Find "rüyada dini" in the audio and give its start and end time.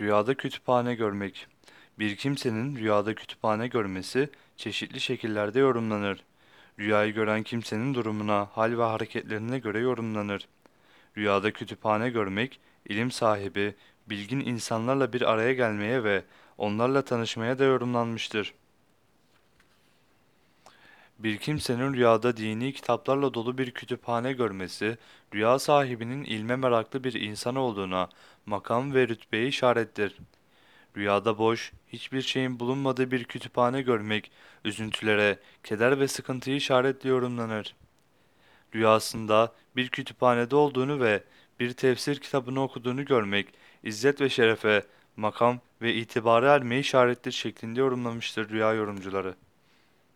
21.94-22.72